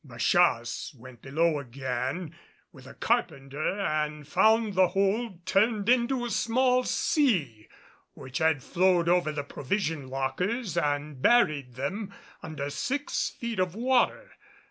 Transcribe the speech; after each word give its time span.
Bachasse 0.03 0.95
went 0.97 1.21
below 1.21 1.59
again, 1.59 2.35
with 2.71 2.87
a 2.87 2.95
carpenter, 2.95 3.79
and 3.79 4.27
found 4.27 4.73
the 4.73 4.87
hold 4.87 5.45
turned 5.45 5.89
into 5.89 6.25
a 6.25 6.31
small 6.31 6.83
sea, 6.83 7.67
which 8.15 8.39
had 8.39 8.63
flowed 8.63 9.07
over 9.07 9.31
the 9.31 9.43
provision 9.43 10.07
lockers 10.07 10.75
and 10.75 11.21
buried 11.21 11.75
them 11.75 12.11
under 12.41 12.71
six 12.71 13.29
feet 13.29 13.59
of 13.59 13.75
water. 13.75 14.31